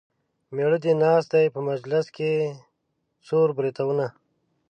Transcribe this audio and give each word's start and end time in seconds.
مېړه 0.55 0.77
دې 0.83 0.93
ناست 1.03 1.29
دی 1.33 1.45
په 1.55 1.59
مجلس 1.69 2.05
کې 2.15 2.31
څور 3.27 3.47
بریتونه. 3.57 4.05